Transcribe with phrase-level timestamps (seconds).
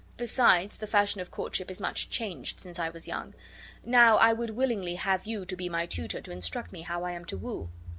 [0.17, 3.35] Besides, the fashion of courtship is much changed since I was young.
[3.85, 7.11] Now I would willingly have you to be my tutor to instruct me how I
[7.11, 7.69] am to woo."